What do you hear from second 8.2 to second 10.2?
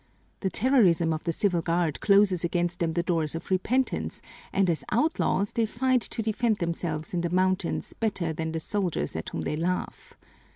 than the soldiers at whom they laugh.